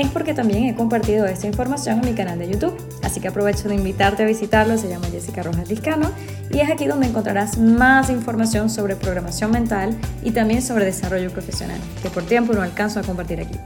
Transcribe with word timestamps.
es 0.00 0.08
porque 0.08 0.34
también 0.34 0.64
he 0.64 0.74
compartido 0.74 1.24
esta 1.26 1.46
información 1.46 2.00
en 2.00 2.10
mi 2.10 2.14
canal 2.14 2.38
de 2.38 2.50
YouTube. 2.50 2.76
Así 3.02 3.20
que 3.20 3.28
aprovecho 3.28 3.68
de 3.68 3.76
invitarte 3.76 4.24
a 4.24 4.26
visitarlo, 4.26 4.76
se 4.76 4.88
llama 4.88 5.06
Jessica 5.06 5.42
Rojas 5.42 5.68
Discano 5.68 6.10
y 6.50 6.58
es 6.58 6.70
aquí 6.70 6.86
donde 6.86 7.06
encontrarás 7.06 7.58
más 7.58 8.10
información 8.10 8.70
sobre 8.70 8.96
programación 8.96 9.52
mental 9.52 9.96
y 10.22 10.32
también 10.32 10.62
sobre 10.62 10.84
desarrollo 10.84 11.30
profesional, 11.30 11.78
que 12.02 12.10
por 12.10 12.24
tiempo 12.24 12.52
no 12.52 12.62
alcanzo 12.62 12.98
a 12.98 13.02
compartir 13.02 13.40
aquí. 13.40 13.56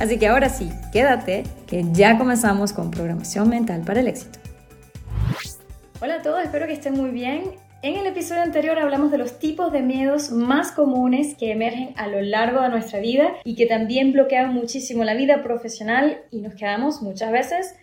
Así 0.00 0.18
que 0.18 0.26
ahora 0.26 0.48
sí, 0.48 0.70
quédate, 0.92 1.44
que 1.66 1.84
ya 1.92 2.18
comenzamos 2.18 2.72
con 2.72 2.90
programación 2.90 3.48
mental 3.48 3.82
para 3.82 4.00
el 4.00 4.08
éxito. 4.08 4.40
Hola 6.00 6.16
a 6.16 6.22
todos, 6.22 6.42
espero 6.42 6.66
que 6.66 6.72
estén 6.72 6.94
muy 6.94 7.10
bien. 7.10 7.65
En 7.82 7.94
el 7.94 8.06
episodio 8.06 8.42
anterior 8.42 8.78
hablamos 8.78 9.10
de 9.10 9.18
los 9.18 9.38
tipos 9.38 9.70
de 9.70 9.82
miedos 9.82 10.30
más 10.30 10.72
comunes 10.72 11.36
que 11.38 11.52
emergen 11.52 11.92
a 11.96 12.08
lo 12.08 12.22
largo 12.22 12.62
de 12.62 12.70
nuestra 12.70 13.00
vida 13.00 13.34
y 13.44 13.54
que 13.54 13.66
también 13.66 14.12
bloquean 14.12 14.54
muchísimo 14.54 15.04
la 15.04 15.14
vida 15.14 15.42
profesional 15.42 16.22
y 16.30 16.40
nos 16.40 16.54
quedamos 16.54 17.02
muchas 17.02 17.30
veces 17.30 17.76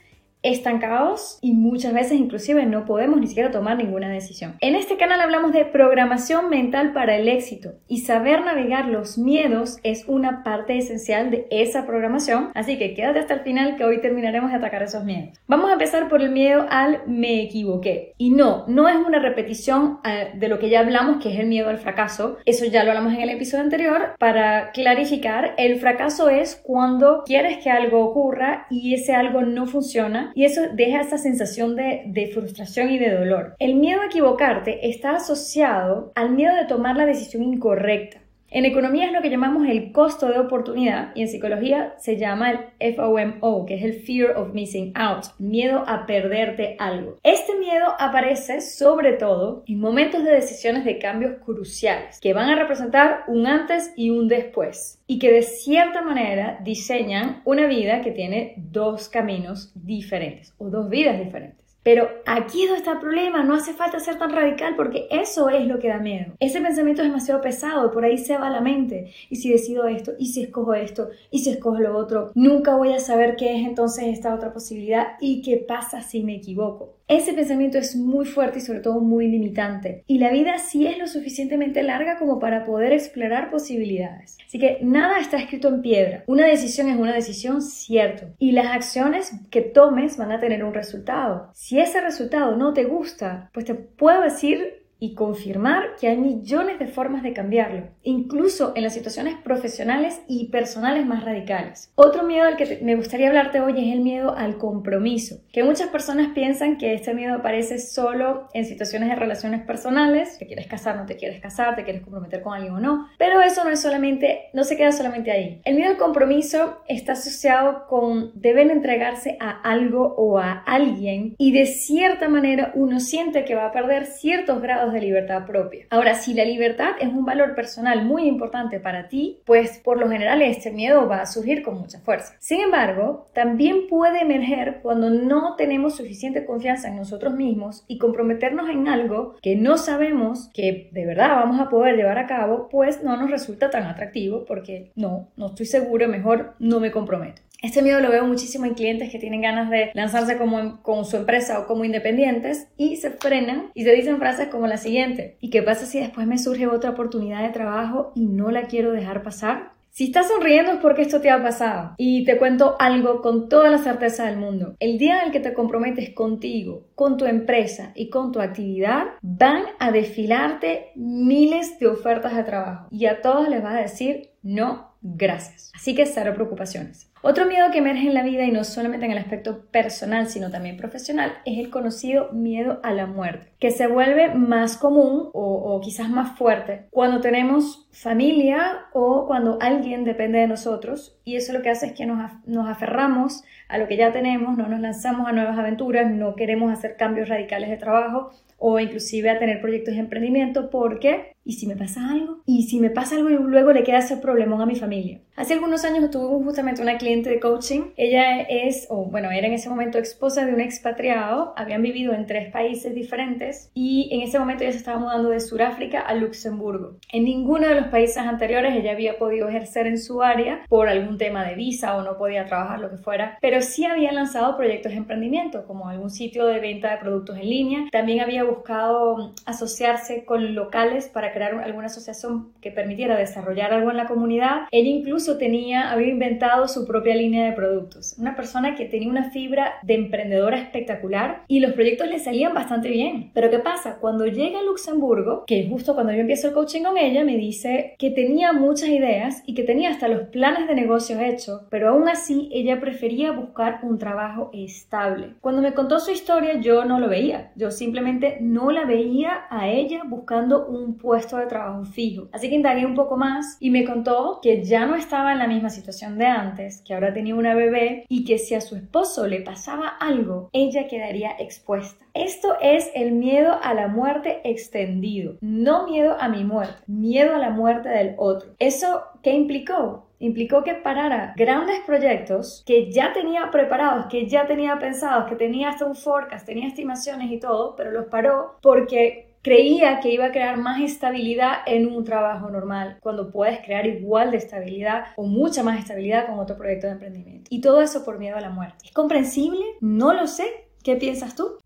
estancados 0.43 1.39
y 1.41 1.53
muchas 1.53 1.93
veces 1.93 2.13
inclusive 2.13 2.65
no 2.65 2.85
podemos 2.85 3.19
ni 3.19 3.27
siquiera 3.27 3.51
tomar 3.51 3.77
ninguna 3.77 4.09
decisión. 4.09 4.55
En 4.59 4.75
este 4.75 4.97
canal 4.97 5.21
hablamos 5.21 5.53
de 5.53 5.65
programación 5.65 6.49
mental 6.49 6.93
para 6.93 7.15
el 7.15 7.27
éxito 7.27 7.73
y 7.87 7.99
saber 7.99 8.43
navegar 8.43 8.87
los 8.87 9.17
miedos 9.17 9.77
es 9.83 10.05
una 10.07 10.43
parte 10.43 10.77
esencial 10.77 11.31
de 11.31 11.47
esa 11.49 11.85
programación, 11.85 12.51
así 12.53 12.77
que 12.77 12.93
quédate 12.93 13.19
hasta 13.19 13.35
el 13.35 13.39
final 13.39 13.77
que 13.77 13.85
hoy 13.85 14.01
terminaremos 14.01 14.51
de 14.51 14.57
atacar 14.57 14.83
esos 14.83 15.03
miedos. 15.03 15.39
Vamos 15.47 15.69
a 15.69 15.73
empezar 15.73 16.09
por 16.09 16.21
el 16.21 16.31
miedo 16.31 16.65
al 16.69 17.01
me 17.07 17.41
equivoqué. 17.41 18.13
Y 18.17 18.31
no, 18.31 18.65
no 18.67 18.89
es 18.89 18.95
una 18.95 19.19
repetición 19.19 19.99
eh, 20.03 20.31
de 20.35 20.47
lo 20.47 20.59
que 20.59 20.69
ya 20.69 20.81
hablamos 20.81 21.21
que 21.23 21.33
es 21.33 21.39
el 21.39 21.47
miedo 21.47 21.69
al 21.69 21.77
fracaso, 21.77 22.37
eso 22.45 22.65
ya 22.65 22.83
lo 22.83 22.91
hablamos 22.91 23.13
en 23.13 23.21
el 23.21 23.29
episodio 23.29 23.63
anterior. 23.63 24.15
Para 24.19 24.71
clarificar, 24.71 25.53
el 25.57 25.79
fracaso 25.79 26.29
es 26.29 26.61
cuando 26.63 27.23
quieres 27.25 27.63
que 27.63 27.69
algo 27.69 28.03
ocurra 28.03 28.67
y 28.69 28.93
ese 28.93 29.13
algo 29.13 29.41
no 29.41 29.67
funciona 29.67 30.32
y 30.33 30.45
eso 30.45 30.61
deja 30.73 31.01
esa 31.01 31.17
sensación 31.17 31.75
de, 31.75 32.31
frustración 32.33 32.89
y 32.89 32.97
de 32.97 33.11
dolor. 33.11 33.55
El 33.59 33.75
miedo 33.75 34.01
a 34.01 34.05
equivocarte 34.05 34.89
está 34.89 35.17
asociado 35.17 36.11
al 36.15 36.31
miedo 36.31 36.55
de 36.55 36.65
tomar 36.65 36.95
la 36.95 37.05
decisión 37.05 37.43
incorrecta. 37.43 38.22
En 38.55 38.65
economía 38.65 39.07
es 39.07 39.11
lo 39.11 39.23
que 39.23 39.31
llamamos 39.31 39.67
el 39.67 39.91
costo 39.91 40.27
de 40.27 40.37
oportunidad 40.37 41.09
y 41.15 41.23
en 41.23 41.27
psicología 41.27 41.95
se 41.97 42.17
llama 42.17 42.51
el 42.77 42.93
FOMO, 42.93 43.65
que 43.65 43.73
es 43.73 43.83
el 43.83 43.93
Fear 43.93 44.37
of 44.37 44.53
Missing 44.53 44.91
Out, 44.93 45.25
miedo 45.39 45.83
a 45.87 46.05
perderte 46.05 46.75
algo. 46.77 47.17
Este 47.23 47.57
miedo 47.57 47.95
aparece 47.97 48.61
sobre 48.61 49.13
todo 49.13 49.63
en 49.65 49.79
momentos 49.79 50.23
de 50.23 50.33
decisiones 50.33 50.85
de 50.85 50.99
cambios 50.99 51.39
cruciales, 51.43 52.19
que 52.19 52.35
van 52.35 52.47
a 52.47 52.55
representar 52.55 53.23
un 53.25 53.47
antes 53.47 53.91
y 53.95 54.11
un 54.11 54.27
después, 54.27 55.01
y 55.07 55.17
que 55.17 55.31
de 55.31 55.41
cierta 55.41 56.03
manera 56.03 56.59
diseñan 56.63 57.41
una 57.45 57.65
vida 57.65 58.01
que 58.01 58.11
tiene 58.11 58.53
dos 58.57 59.09
caminos 59.09 59.71
diferentes 59.73 60.53
o 60.59 60.69
dos 60.69 60.91
vidas 60.91 61.17
diferentes. 61.17 61.63
Pero 61.83 62.09
aquí 62.25 62.63
es 62.63 62.69
donde 62.69 62.79
está 62.79 62.93
el 62.93 62.99
problema, 62.99 63.43
no 63.43 63.55
hace 63.55 63.73
falta 63.73 63.99
ser 63.99 64.17
tan 64.17 64.31
radical 64.31 64.75
porque 64.75 65.07
eso 65.11 65.49
es 65.49 65.67
lo 65.67 65.79
que 65.79 65.89
da 65.89 65.99
miedo. 65.99 66.33
Ese 66.39 66.61
pensamiento 66.61 67.01
es 67.01 67.09
demasiado 67.09 67.41
pesado, 67.41 67.91
por 67.91 68.05
ahí 68.05 68.17
se 68.17 68.37
va 68.37 68.49
la 68.49 68.61
mente. 68.61 69.11
Y 69.29 69.35
si 69.35 69.51
decido 69.51 69.85
esto, 69.85 70.13
y 70.17 70.27
si 70.27 70.43
escojo 70.43 70.73
esto, 70.73 71.09
y 71.29 71.39
si 71.39 71.49
escojo 71.49 71.79
lo 71.79 71.97
otro, 71.97 72.31
nunca 72.35 72.75
voy 72.75 72.93
a 72.93 72.99
saber 72.99 73.35
qué 73.35 73.57
es 73.57 73.67
entonces 73.67 74.05
esta 74.07 74.33
otra 74.33 74.53
posibilidad 74.53 75.15
y 75.19 75.41
qué 75.41 75.57
pasa 75.57 76.01
si 76.01 76.23
me 76.23 76.35
equivoco. 76.35 76.95
Ese 77.09 77.33
pensamiento 77.33 77.77
es 77.77 77.97
muy 77.97 78.25
fuerte 78.25 78.59
y 78.59 78.61
sobre 78.61 78.79
todo 78.79 79.01
muy 79.01 79.27
limitante. 79.27 80.03
Y 80.07 80.19
la 80.19 80.31
vida 80.31 80.57
sí 80.57 80.87
es 80.87 80.97
lo 80.97 81.05
suficientemente 81.05 81.83
larga 81.83 82.17
como 82.17 82.39
para 82.39 82.63
poder 82.63 82.93
explorar 82.93 83.51
posibilidades. 83.51 84.37
Así 84.47 84.57
que 84.57 84.79
nada 84.81 85.19
está 85.19 85.37
escrito 85.37 85.67
en 85.67 85.81
piedra. 85.81 86.23
Una 86.27 86.47
decisión 86.47 86.87
es 86.87 86.97
una 86.97 87.13
decisión, 87.13 87.61
cierto. 87.61 88.27
Y 88.39 88.53
las 88.53 88.67
acciones 88.67 89.33
que 89.51 89.61
tomes 89.61 90.15
van 90.15 90.31
a 90.31 90.39
tener 90.39 90.63
un 90.63 90.73
resultado. 90.73 91.49
Si 91.53 91.72
ese 91.79 92.01
resultado 92.01 92.55
no 92.55 92.73
te 92.73 92.85
gusta, 92.85 93.49
pues 93.53 93.65
te 93.65 93.75
puedo 93.75 94.21
decir 94.21 94.82
y 95.03 95.15
confirmar 95.15 95.97
que 95.99 96.07
hay 96.07 96.15
millones 96.15 96.79
de 96.79 96.87
formas 96.87 97.23
de 97.23 97.33
cambiarlo, 97.33 97.89
incluso 98.03 98.71
en 98.77 98.83
las 98.83 98.93
situaciones 98.93 99.35
profesionales 99.43 100.21
y 100.29 100.47
personales 100.47 101.05
más 101.05 101.25
radicales. 101.25 101.91
Otro 101.95 102.23
miedo 102.23 102.47
al 102.47 102.55
que 102.55 102.79
me 102.81 102.95
gustaría 102.95 103.27
hablarte 103.27 103.59
hoy 103.59 103.73
es 103.85 103.93
el 103.93 103.99
miedo 103.99 104.33
al 104.33 104.57
compromiso, 104.57 105.41
que 105.51 105.65
muchas 105.65 105.89
personas 105.89 106.29
piensan 106.33 106.77
que 106.77 106.93
este 106.93 107.13
miedo 107.13 107.35
aparece 107.35 107.79
solo 107.79 108.47
en 108.53 108.63
situaciones 108.63 109.09
de 109.09 109.15
relaciones 109.15 109.65
personales, 109.65 110.37
te 110.37 110.47
quieres 110.47 110.67
casar, 110.67 110.95
no 110.95 111.05
te 111.05 111.17
quieres 111.17 111.41
casar, 111.41 111.75
te 111.75 111.83
quieres 111.83 112.01
comprometer 112.01 112.41
con 112.41 112.53
alguien 112.53 112.75
o 112.75 112.79
no, 112.79 113.09
pero 113.17 113.41
eso 113.41 113.65
no 113.65 113.71
es 113.71 113.81
solamente, 113.81 114.43
no 114.53 114.63
se 114.63 114.77
queda 114.77 114.93
solamente 114.93 115.31
ahí. 115.31 115.59
El 115.65 115.75
miedo 115.75 115.89
al 115.89 115.97
compromiso 115.97 116.77
está 116.87 117.11
asociado 117.11 117.87
con 117.89 118.31
deben 118.35 118.71
entregarse 118.71 119.35
a 119.41 119.49
algo 119.69 120.15
o 120.15 120.39
a 120.39 120.63
alguien 120.65 121.35
y 121.37 121.51
de 121.51 121.65
cierta 121.65 122.29
manera 122.29 122.71
uno 122.73 123.01
siente 123.01 123.43
que 123.43 123.55
va 123.55 123.65
a 123.65 123.73
perder 123.73 124.05
ciertos 124.05 124.61
grados 124.61 124.92
de 124.93 125.01
libertad 125.01 125.45
propia. 125.45 125.85
Ahora, 125.89 126.15
si 126.15 126.33
la 126.33 126.45
libertad 126.45 126.91
es 126.99 127.09
un 127.09 127.25
valor 127.25 127.55
personal 127.55 128.05
muy 128.05 128.27
importante 128.27 128.79
para 128.79 129.09
ti, 129.09 129.39
pues 129.45 129.79
por 129.83 129.99
lo 129.99 130.09
general 130.09 130.41
este 130.41 130.71
miedo 130.71 131.07
va 131.07 131.21
a 131.21 131.25
surgir 131.25 131.63
con 131.63 131.79
mucha 131.79 131.99
fuerza. 131.99 132.35
Sin 132.39 132.61
embargo, 132.61 133.25
también 133.33 133.87
puede 133.89 134.21
emerger 134.21 134.79
cuando 134.81 135.09
no 135.09 135.55
tenemos 135.55 135.95
suficiente 135.95 136.45
confianza 136.45 136.87
en 136.87 136.95
nosotros 136.95 137.33
mismos 137.33 137.83
y 137.87 137.97
comprometernos 137.97 138.69
en 138.69 138.87
algo 138.87 139.35
que 139.41 139.55
no 139.55 139.77
sabemos 139.77 140.49
que 140.53 140.89
de 140.91 141.05
verdad 141.05 141.29
vamos 141.29 141.59
a 141.59 141.69
poder 141.69 141.95
llevar 141.95 142.19
a 142.19 142.27
cabo, 142.27 142.69
pues 142.69 143.03
no 143.03 143.17
nos 143.17 143.31
resulta 143.31 143.69
tan 143.69 143.83
atractivo 143.83 144.45
porque 144.45 144.91
no, 144.95 145.27
no 145.35 145.47
estoy 145.47 145.65
seguro, 145.65 146.07
mejor 146.07 146.53
no 146.59 146.79
me 146.79 146.91
comprometo. 146.91 147.41
Este 147.63 147.81
miedo 147.81 148.01
lo 148.01 148.11
veo 148.11 148.27
muchísimo 148.27 148.65
en 148.65 148.73
clientes 148.73 149.09
que 149.09 149.19
tienen 149.19 149.41
ganas 149.41 149.69
de 149.69 149.91
lanzarse 149.93 150.37
como 150.37 150.81
con 150.81 151.05
su 151.05 151.15
empresa 151.15 151.59
o 151.59 151.65
como 151.65 151.85
independientes 151.85 152.67
y 152.75 152.97
se 152.97 153.11
frenan 153.11 153.71
y 153.73 153.85
se 153.85 153.93
dicen 153.93 154.17
frases 154.17 154.49
como 154.49 154.67
la 154.67 154.75
siguiente. 154.75 155.37
¿Y 155.39 155.49
qué 155.49 155.63
pasa 155.63 155.85
si 155.85 155.97
después 155.97 156.27
me 156.27 156.37
surge 156.37 156.67
otra 156.67 156.89
oportunidad 156.89 157.41
de 157.41 157.53
trabajo 157.53 158.11
y 158.15 158.25
no 158.25 158.51
la 158.51 158.63
quiero 158.63 158.91
dejar 158.91 159.23
pasar? 159.23 159.71
Si 159.91 160.05
estás 160.05 160.27
sonriendo 160.27 160.73
es 160.73 160.79
porque 160.79 161.03
esto 161.03 161.21
te 161.21 161.29
ha 161.29 161.41
pasado. 161.41 161.93
Y 161.97 162.25
te 162.25 162.37
cuento 162.37 162.75
algo 162.79 163.21
con 163.21 163.47
toda 163.47 163.69
la 163.69 163.77
certeza 163.77 164.25
del 164.25 164.35
mundo. 164.35 164.75
El 164.81 164.97
día 164.97 165.19
en 165.19 165.27
el 165.27 165.31
que 165.31 165.39
te 165.39 165.53
comprometes 165.53 166.09
contigo, 166.09 166.87
con 166.95 167.15
tu 167.15 167.23
empresa 167.25 167.93
y 167.95 168.09
con 168.09 168.33
tu 168.33 168.41
actividad, 168.41 169.05
van 169.21 169.63
a 169.79 169.91
desfilarte 169.91 170.91
miles 170.95 171.79
de 171.79 171.87
ofertas 171.87 172.35
de 172.35 172.43
trabajo. 172.43 172.87
Y 172.91 173.05
a 173.05 173.21
todos 173.21 173.47
les 173.47 173.63
vas 173.63 173.75
a 173.75 173.81
decir 173.83 174.31
no, 174.41 174.92
gracias. 175.03 175.71
Así 175.75 175.93
que 175.93 176.05
cero 176.05 176.31
preocupaciones. 176.33 177.11
Otro 177.25 177.45
miedo 177.45 177.71
que 177.71 177.77
emerge 177.77 178.07
en 178.07 178.13
la 178.13 178.23
vida 178.23 178.43
y 178.43 178.51
no 178.51 178.65
solamente 178.65 179.05
en 179.05 179.13
el 179.13 179.17
aspecto 179.17 179.65
personal, 179.67 180.27
sino 180.27 180.51
también 180.51 180.75
profesional, 180.75 181.33
es 181.45 181.57
el 181.57 181.69
conocido 181.69 182.31
miedo 182.33 182.81
a 182.83 182.91
la 182.91 183.05
muerte, 183.05 183.53
que 183.59 183.71
se 183.71 183.87
vuelve 183.87 184.33
más 184.35 184.75
común 184.75 185.29
o, 185.33 185.79
quizás 185.81 186.09
más 186.09 186.37
fuerte 186.37 186.87
cuando 186.91 187.21
tenemos 187.21 187.87
familia 187.91 188.85
o 188.93 189.25
cuando 189.25 189.57
alguien 189.61 190.03
depende 190.03 190.39
de 190.39 190.47
nosotros 190.47 191.17
y 191.23 191.35
eso 191.35 191.51
lo 191.51 191.61
que 191.61 191.69
hace 191.69 191.87
es 191.87 191.93
que 191.93 192.05
nos, 192.05 192.19
nos 192.45 192.69
aferramos 192.69 193.43
a 193.67 193.77
lo 193.77 193.87
que 193.87 193.97
ya 193.97 194.11
tenemos, 194.11 194.57
no 194.57 194.67
nos 194.67 194.79
lanzamos 194.79 195.27
a 195.27 195.31
nuevas 195.31 195.57
aventuras, 195.57 196.09
no 196.11 196.35
queremos 196.35 196.71
hacer 196.71 196.95
cambios 196.95 197.29
radicales 197.29 197.69
de 197.69 197.77
trabajo 197.77 198.31
o 198.57 198.79
inclusive 198.79 199.29
a 199.29 199.39
tener 199.39 199.59
proyectos 199.59 199.95
de 199.95 200.01
emprendimiento 200.01 200.69
porque 200.69 201.32
¿Y 201.45 201.53
si 201.53 201.67
me 201.67 201.75
pasa 201.75 202.09
algo? 202.09 202.41
¿Y 202.45 202.63
si 202.63 202.79
me 202.79 202.89
pasa 202.89 203.15
algo 203.15 203.29
y 203.29 203.35
luego 203.35 203.73
le 203.73 203.83
queda 203.83 203.99
ese 203.99 204.17
problemón 204.17 204.61
a 204.61 204.65
mi 204.65 204.75
familia? 204.75 205.19
Hace 205.35 205.55
algunos 205.55 205.83
años 205.83 206.11
tuve 206.11 206.43
justamente 206.43 206.81
una 206.81 206.97
cliente 206.97 207.29
de 207.29 207.39
coaching. 207.39 207.91
Ella 207.97 208.41
es, 208.41 208.85
o 208.89 209.05
bueno, 209.05 209.31
era 209.31 209.47
en 209.47 209.53
ese 209.53 209.67
momento 209.67 209.97
esposa 209.97 210.45
de 210.45 210.53
un 210.53 210.61
expatriado. 210.61 211.53
Habían 211.57 211.81
vivido 211.81 212.13
en 212.13 212.27
tres 212.27 212.51
países 212.51 212.93
diferentes 212.93 213.71
y 213.73 214.09
en 214.11 214.21
ese 214.21 214.37
momento 214.39 214.63
ella 214.63 214.71
se 214.71 214.77
estaba 214.77 214.99
mudando 214.99 215.29
de 215.29 215.39
Sudáfrica 215.39 215.99
a 215.99 216.13
Luxemburgo. 216.13 216.97
En 217.11 217.25
ninguno 217.25 217.67
de 217.67 217.75
los 217.75 217.87
países 217.87 218.17
anteriores 218.17 218.75
ella 218.75 218.91
había 218.91 219.17
podido 219.17 219.49
ejercer 219.49 219.87
en 219.87 219.97
su 219.97 220.21
área 220.21 220.63
por 220.69 220.87
algún 220.87 221.17
tema 221.17 221.43
de 221.45 221.55
visa 221.55 221.97
o 221.97 222.03
no 222.03 222.17
podía 222.17 222.45
trabajar, 222.45 222.79
lo 222.79 222.91
que 222.91 222.97
fuera, 222.97 223.37
pero 223.41 223.61
sí 223.61 223.85
había 223.85 224.11
lanzado 224.11 224.55
proyectos 224.55 224.91
de 224.91 224.99
emprendimiento, 224.99 225.65
como 225.65 225.89
algún 225.89 226.11
sitio 226.11 226.45
de 226.45 226.59
venta 226.59 226.91
de 226.91 226.97
productos 226.97 227.37
en 227.37 227.49
línea. 227.49 227.79
También 227.91 228.21
había 228.21 228.43
buscado 228.43 229.33
asociarse 229.45 230.25
con 230.25 230.53
locales 230.53 231.09
para 231.09 231.32
crear 231.33 231.53
alguna 231.55 231.87
asociación 231.87 232.53
que 232.61 232.71
permitiera 232.71 233.17
desarrollar 233.17 233.73
algo 233.73 233.91
en 233.91 233.97
la 233.97 234.07
comunidad. 234.07 234.67
Ella 234.71 234.89
incluso 234.89 235.37
tenía, 235.37 235.91
había 235.91 236.07
inventado 236.07 236.67
su 236.67 236.85
propia 236.85 237.15
línea 237.15 237.45
de 237.45 237.53
productos. 237.53 238.15
Una 238.17 238.35
persona 238.35 238.75
que 238.75 238.85
tenía 238.85 239.09
una 239.09 239.31
fibra 239.31 239.73
de 239.83 239.95
emprendedora 239.95 240.57
espectacular 240.57 241.43
y 241.47 241.59
los 241.59 241.73
proyectos 241.73 242.07
le 242.07 242.19
salían 242.19 242.53
bastante 242.53 242.89
bien. 242.89 243.31
Pero 243.33 243.49
¿qué 243.49 243.59
pasa? 243.59 243.97
Cuando 243.99 244.25
llega 244.25 244.59
a 244.59 244.63
Luxemburgo, 244.63 245.43
que 245.45 245.67
justo 245.69 245.95
cuando 245.95 246.13
yo 246.13 246.19
empiezo 246.19 246.47
el 246.47 246.53
coaching 246.53 246.83
con 246.83 246.97
ella, 246.97 247.23
me 247.23 247.37
dice 247.37 247.95
que 247.97 248.11
tenía 248.11 248.53
muchas 248.53 248.89
ideas 248.89 249.43
y 249.45 249.53
que 249.53 249.63
tenía 249.63 249.89
hasta 249.89 250.07
los 250.07 250.27
planes 250.29 250.67
de 250.67 250.75
negocios 250.75 251.19
hechos, 251.19 251.61
pero 251.69 251.89
aún 251.89 252.07
así 252.07 252.49
ella 252.51 252.79
prefería 252.79 253.31
buscar 253.31 253.79
un 253.83 253.97
trabajo 253.97 254.49
estable. 254.53 255.33
Cuando 255.41 255.61
me 255.61 255.73
contó 255.73 255.99
su 255.99 256.11
historia, 256.11 256.59
yo 256.59 256.85
no 256.85 256.99
lo 256.99 257.09
veía. 257.09 257.51
Yo 257.55 257.71
simplemente 257.71 258.37
no 258.41 258.71
la 258.71 258.85
veía 258.85 259.45
a 259.49 259.69
ella 259.69 260.01
buscando 260.05 260.65
un 260.67 260.97
puesto 260.97 261.22
de 261.31 261.47
trabajo 261.47 261.85
fijo. 261.85 262.27
Así 262.31 262.49
que 262.49 262.55
indagué 262.55 262.85
un 262.85 262.95
poco 262.95 263.17
más 263.17 263.57
y 263.59 263.69
me 263.69 263.85
contó 263.85 264.39
que 264.41 264.63
ya 264.63 264.85
no 264.85 264.95
estaba 264.95 265.33
en 265.33 265.39
la 265.39 265.47
misma 265.47 265.69
situación 265.69 266.17
de 266.17 266.25
antes, 266.25 266.81
que 266.85 266.93
ahora 266.93 267.13
tenía 267.13 267.35
una 267.35 267.55
bebé 267.55 268.05
y 268.09 268.25
que 268.25 268.37
si 268.37 268.55
a 268.55 268.61
su 268.61 268.75
esposo 268.75 269.27
le 269.27 269.41
pasaba 269.41 269.87
algo, 269.87 270.49
ella 270.53 270.87
quedaría 270.87 271.31
expuesta. 271.39 272.05
Esto 272.13 272.55
es 272.61 272.91
el 272.93 273.13
miedo 273.13 273.57
a 273.61 273.73
la 273.73 273.87
muerte 273.87 274.41
extendido, 274.43 275.37
no 275.41 275.87
miedo 275.87 276.15
a 276.19 276.29
mi 276.29 276.43
muerte, 276.43 276.83
miedo 276.87 277.35
a 277.35 277.39
la 277.39 277.49
muerte 277.49 277.89
del 277.89 278.15
otro. 278.17 278.51
¿Eso 278.59 279.03
qué 279.21 279.33
implicó? 279.33 280.07
implicó 280.23 280.63
que 280.63 280.75
parara 280.75 281.33
grandes 281.35 281.81
proyectos 281.81 282.63
que 282.65 282.89
ya 282.89 283.11
tenía 283.11 283.51
preparados, 283.51 284.05
que 284.05 284.25
ya 284.25 284.47
tenía 284.47 284.79
pensados, 284.79 285.25
que 285.29 285.35
tenía 285.35 285.69
hasta 285.69 285.85
un 285.85 285.95
forecast, 285.95 286.45
tenía 286.45 286.67
estimaciones 286.67 287.29
y 287.29 287.39
todo, 287.39 287.75
pero 287.75 287.91
los 287.91 288.05
paró 288.05 288.55
porque 288.61 289.32
creía 289.43 289.99
que 289.99 290.09
iba 290.09 290.27
a 290.27 290.31
crear 290.31 290.57
más 290.57 290.81
estabilidad 290.81 291.57
en 291.65 291.85
un 291.85 292.05
trabajo 292.05 292.49
normal, 292.49 292.97
cuando 293.01 293.29
puedes 293.29 293.59
crear 293.59 293.85
igual 293.85 294.31
de 294.31 294.37
estabilidad 294.37 295.07
o 295.17 295.23
mucha 295.23 295.63
más 295.63 295.77
estabilidad 295.77 296.27
con 296.27 296.39
otro 296.39 296.57
proyecto 296.57 296.87
de 296.87 296.93
emprendimiento. 296.93 297.49
Y 297.49 297.59
todo 297.59 297.81
eso 297.81 298.05
por 298.05 298.17
miedo 298.17 298.37
a 298.37 298.41
la 298.41 298.49
muerte. 298.49 298.77
¿Es 298.85 298.93
comprensible? 298.93 299.59
No 299.81 300.13
lo 300.13 300.27
sé. 300.27 300.45
¿Qué 300.81 300.95
piensas 300.95 301.35
tú? 301.35 301.57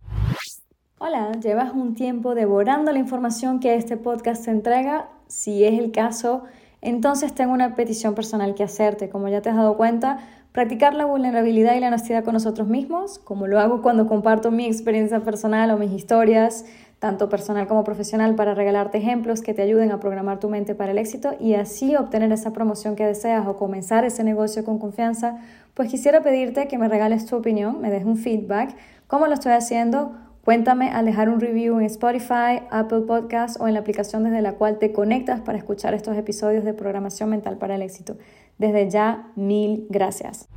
Hola, 0.97 1.31
¿llevas 1.39 1.71
un 1.73 1.93
tiempo 1.93 2.33
devorando 2.33 2.91
la 2.91 2.97
información 2.97 3.59
que 3.59 3.75
este 3.75 3.95
podcast 3.95 4.45
te 4.45 4.51
entrega? 4.51 5.09
Si 5.27 5.63
es 5.63 5.77
el 5.77 5.91
caso, 5.91 6.45
entonces 6.81 7.35
tengo 7.35 7.53
una 7.53 7.75
petición 7.75 8.15
personal 8.15 8.55
que 8.55 8.63
hacerte. 8.63 9.09
Como 9.09 9.27
ya 9.27 9.43
te 9.43 9.49
has 9.49 9.55
dado 9.55 9.77
cuenta, 9.77 10.17
practicar 10.51 10.95
la 10.95 11.05
vulnerabilidad 11.05 11.75
y 11.75 11.79
la 11.79 11.89
honestidad 11.89 12.23
con 12.23 12.33
nosotros 12.33 12.67
mismos, 12.67 13.19
como 13.19 13.45
lo 13.45 13.59
hago 13.59 13.83
cuando 13.83 14.07
comparto 14.07 14.49
mi 14.49 14.65
experiencia 14.65 15.19
personal 15.19 15.69
o 15.69 15.77
mis 15.77 15.91
historias, 15.91 16.65
tanto 16.99 17.29
personal 17.29 17.67
como 17.67 17.83
profesional, 17.83 18.35
para 18.35 18.55
regalarte 18.55 18.97
ejemplos 18.97 19.41
que 19.41 19.53
te 19.53 19.61
ayuden 19.61 19.91
a 19.91 19.99
programar 19.99 20.39
tu 20.39 20.49
mente 20.49 20.75
para 20.75 20.91
el 20.91 20.97
éxito 20.97 21.35
y 21.39 21.53
así 21.53 21.95
obtener 21.95 22.31
esa 22.31 22.53
promoción 22.53 22.95
que 22.95 23.05
deseas 23.05 23.47
o 23.47 23.55
comenzar 23.55 24.03
ese 24.05 24.23
negocio 24.23 24.63
con 24.63 24.79
confianza, 24.79 25.37
pues 25.73 25.89
quisiera 25.89 26.21
pedirte 26.21 26.67
que 26.67 26.77
me 26.77 26.87
regales 26.87 27.25
tu 27.25 27.35
opinión, 27.35 27.81
me 27.81 27.91
des 27.91 28.05
un 28.05 28.17
feedback, 28.17 28.75
cómo 29.07 29.27
lo 29.27 29.33
estoy 29.33 29.53
haciendo 29.53 30.15
Cuéntame 30.47 30.91
al 30.91 31.03
dejar 31.03 31.27
un 31.27 31.41
review 31.41 31.77
en 31.77 31.85
Spotify, 31.87 32.61
Apple 32.71 33.01
Podcasts 33.01 33.59
o 33.59 33.67
en 33.67 33.73
la 33.73 33.81
aplicación 33.81 34.23
desde 34.23 34.41
la 34.41 34.53
cual 34.53 34.79
te 34.79 34.93
conectas 34.93 35.41
para 35.41 35.57
escuchar 35.57 35.93
estos 35.93 36.15
episodios 36.15 36.63
de 36.63 36.73
programación 36.73 37.29
mental 37.29 37.57
para 37.57 37.75
el 37.75 37.81
éxito. 37.81 38.15
Desde 38.57 38.89
ya, 38.89 39.29
mil 39.35 39.87
gracias. 39.89 40.47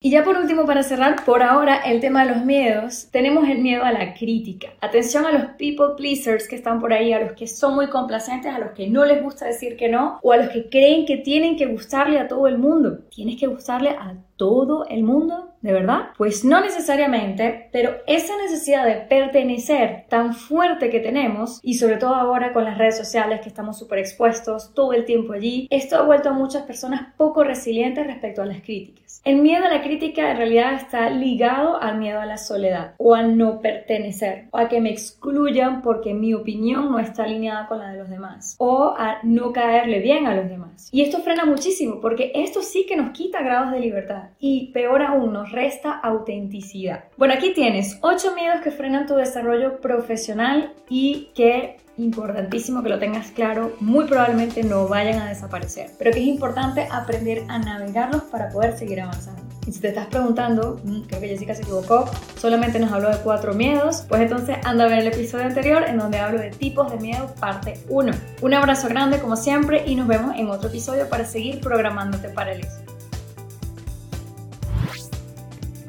Y 0.00 0.10
ya 0.10 0.22
por 0.22 0.36
último, 0.36 0.64
para 0.64 0.84
cerrar, 0.84 1.24
por 1.24 1.42
ahora 1.42 1.78
el 1.78 2.00
tema 2.00 2.24
de 2.24 2.32
los 2.32 2.44
miedos, 2.44 3.08
tenemos 3.10 3.48
el 3.48 3.58
miedo 3.58 3.82
a 3.82 3.90
la 3.90 4.14
crítica. 4.14 4.68
Atención 4.80 5.26
a 5.26 5.32
los 5.32 5.42
people 5.58 5.96
pleasers 5.96 6.46
que 6.46 6.54
están 6.54 6.78
por 6.78 6.92
ahí, 6.92 7.12
a 7.12 7.18
los 7.18 7.32
que 7.32 7.48
son 7.48 7.74
muy 7.74 7.88
complacientes, 7.88 8.54
a 8.54 8.60
los 8.60 8.70
que 8.70 8.86
no 8.86 9.04
les 9.04 9.20
gusta 9.20 9.46
decir 9.46 9.76
que 9.76 9.88
no, 9.88 10.20
o 10.22 10.30
a 10.30 10.36
los 10.36 10.50
que 10.50 10.68
creen 10.68 11.04
que 11.04 11.16
tienen 11.16 11.56
que 11.56 11.66
gustarle 11.66 12.20
a 12.20 12.28
todo 12.28 12.46
el 12.46 12.58
mundo. 12.58 13.00
Tienes 13.10 13.40
que 13.40 13.48
gustarle 13.48 13.90
a 13.90 14.14
todo 14.36 14.86
el 14.86 15.02
mundo, 15.02 15.47
¿de 15.60 15.72
verdad? 15.72 16.10
Pues 16.16 16.44
no 16.44 16.60
necesariamente, 16.60 17.68
pero 17.72 17.96
esa 18.06 18.36
necesidad 18.36 18.86
de 18.86 18.96
pertenecer 18.96 20.04
tan 20.08 20.34
fuerte 20.34 20.90
que 20.90 21.00
tenemos, 21.00 21.60
y 21.62 21.74
sobre 21.74 21.96
todo 21.96 22.14
ahora 22.14 22.52
con 22.52 22.64
las 22.64 22.78
redes 22.78 22.96
sociales 22.96 23.40
que 23.40 23.48
estamos 23.48 23.78
súper 23.78 23.98
expuestos 23.98 24.72
todo 24.74 24.92
el 24.92 25.04
tiempo 25.04 25.32
allí, 25.32 25.66
esto 25.70 25.96
ha 25.96 26.02
vuelto 26.02 26.30
a 26.30 26.32
muchas 26.32 26.62
personas 26.62 27.14
poco 27.16 27.44
resilientes 27.44 28.06
respecto 28.06 28.42
a 28.42 28.46
las 28.46 28.62
críticas. 28.62 29.20
El 29.24 29.36
miedo 29.36 29.64
a 29.64 29.68
la 29.68 29.82
crítica 29.82 30.30
en 30.30 30.36
realidad 30.36 30.74
está 30.74 31.10
ligado 31.10 31.80
al 31.80 31.98
miedo 31.98 32.20
a 32.20 32.26
la 32.26 32.38
soledad 32.38 32.94
o 32.98 33.14
al 33.14 33.36
no 33.36 33.60
pertenecer, 33.60 34.46
o 34.50 34.58
a 34.58 34.68
que 34.68 34.80
me 34.80 34.90
excluyan 34.90 35.82
porque 35.82 36.14
mi 36.14 36.34
opinión 36.34 36.90
no 36.90 36.98
está 36.98 37.24
alineada 37.24 37.66
con 37.66 37.78
la 37.78 37.92
de 37.92 37.98
los 37.98 38.10
demás, 38.10 38.56
o 38.58 38.94
a 38.96 39.18
no 39.22 39.52
caerle 39.52 40.00
bien 40.00 40.26
a 40.26 40.34
los 40.34 40.48
demás. 40.48 40.88
Y 40.92 41.02
esto 41.02 41.18
frena 41.18 41.44
muchísimo 41.44 42.00
porque 42.00 42.32
esto 42.34 42.62
sí 42.62 42.86
que 42.86 42.96
nos 42.96 43.10
quita 43.10 43.42
grados 43.42 43.72
de 43.72 43.80
libertad 43.80 44.30
y 44.38 44.70
peor 44.72 45.02
aún 45.02 45.32
nos 45.32 45.47
resta 45.50 45.92
autenticidad. 45.92 47.04
Bueno, 47.16 47.34
aquí 47.34 47.52
tienes 47.54 47.98
8 48.02 48.34
miedos 48.34 48.60
que 48.62 48.70
frenan 48.70 49.06
tu 49.06 49.14
desarrollo 49.14 49.80
profesional 49.80 50.72
y 50.88 51.30
que 51.34 51.76
importantísimo 51.98 52.82
que 52.82 52.88
lo 52.88 52.98
tengas 52.98 53.30
claro, 53.32 53.74
muy 53.80 54.06
probablemente 54.06 54.62
no 54.62 54.88
vayan 54.88 55.18
a 55.18 55.28
desaparecer, 55.28 55.90
pero 55.98 56.12
que 56.12 56.20
es 56.20 56.26
importante 56.26 56.86
aprender 56.90 57.44
a 57.48 57.58
navegarlos 57.58 58.22
para 58.24 58.48
poder 58.48 58.78
seguir 58.78 59.00
avanzando. 59.00 59.42
Y 59.66 59.72
si 59.72 59.80
te 59.80 59.88
estás 59.88 60.06
preguntando, 60.06 60.80
mm, 60.82 61.02
creo 61.02 61.20
que 61.20 61.28
Jessica 61.28 61.54
se 61.54 61.60
equivocó, 61.62 62.08
solamente 62.38 62.78
nos 62.78 62.90
habló 62.90 63.10
de 63.10 63.18
cuatro 63.18 63.52
miedos, 63.52 64.06
pues 64.08 64.22
entonces 64.22 64.56
anda 64.64 64.84
a 64.84 64.88
ver 64.88 65.00
el 65.00 65.08
episodio 65.08 65.44
anterior 65.44 65.84
en 65.86 65.98
donde 65.98 66.18
hablo 66.18 66.38
de 66.38 66.50
tipos 66.50 66.90
de 66.90 66.96
miedo 66.98 67.34
parte 67.38 67.78
1. 67.90 68.12
Un 68.40 68.54
abrazo 68.54 68.88
grande 68.88 69.20
como 69.20 69.36
siempre 69.36 69.82
y 69.84 69.94
nos 69.94 70.06
vemos 70.06 70.36
en 70.36 70.48
otro 70.48 70.70
episodio 70.70 71.06
para 71.10 71.26
seguir 71.26 71.60
programándote 71.60 72.30
para 72.30 72.52
el 72.52 72.60
éxito. 72.60 72.97